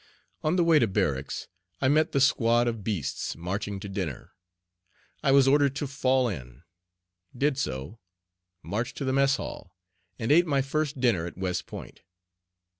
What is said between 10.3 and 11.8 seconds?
ate my first dinner at West